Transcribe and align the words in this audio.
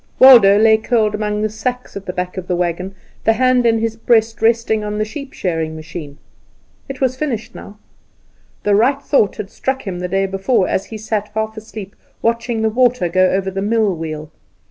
Waldo 0.17 0.57
laid 0.57 0.83
curled 0.83 1.13
among 1.13 1.43
the 1.43 1.47
sacks 1.49 1.95
at 1.95 2.07
the 2.07 2.11
back 2.11 2.35
of 2.35 2.47
the 2.47 2.55
wagon, 2.55 2.95
the 3.23 3.33
hand 3.33 3.67
in 3.67 3.77
his 3.77 3.95
breast 3.95 4.41
resting 4.41 4.83
on 4.83 4.97
the 4.97 5.05
sheep 5.05 5.31
shearing 5.31 5.75
machine. 5.75 6.17
It 6.89 6.99
was 7.01 7.15
finished 7.15 7.53
now. 7.53 7.77
The 8.63 8.73
right 8.73 8.99
thought 8.99 9.35
had 9.35 9.51
struck 9.51 9.83
him 9.83 9.99
the 9.99 10.07
day 10.07 10.25
before 10.25 10.67
as 10.67 10.85
he 10.85 10.97
sat, 10.97 11.29
half 11.35 11.55
asleep, 11.55 11.95
watching 12.23 12.63
the 12.63 12.69
water 12.71 13.09
go 13.09 13.29
over 13.29 13.51
the 13.51 13.61
mill 13.61 13.93
wheel. 13.95 14.31